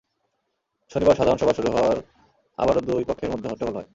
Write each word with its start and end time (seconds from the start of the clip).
শনিবার 0.91 1.15
সাধারণ 1.15 1.37
সভা 1.37 1.53
শুরু 1.53 1.69
হওয়ার 1.71 1.97
আবারও 2.57 2.81
দুই 2.81 3.03
পক্ষের 3.09 3.31
মধ্যে 3.31 3.49
হট্টগোল 3.49 3.75
হয়। 3.75 3.89